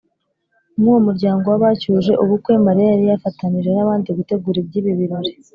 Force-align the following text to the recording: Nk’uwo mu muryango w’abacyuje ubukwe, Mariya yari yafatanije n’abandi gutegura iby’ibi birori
Nk’uwo 0.77 0.97
mu 0.99 1.03
muryango 1.07 1.45
w’abacyuje 1.47 2.11
ubukwe, 2.23 2.51
Mariya 2.65 2.87
yari 2.93 3.05
yafatanije 3.11 3.69
n’abandi 3.73 4.07
gutegura 4.17 4.57
iby’ibi 4.61 4.91
birori 4.99 5.31